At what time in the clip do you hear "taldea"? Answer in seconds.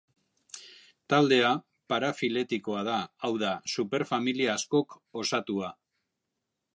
1.13-1.51